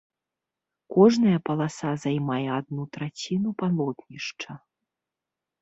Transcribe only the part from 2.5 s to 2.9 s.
адну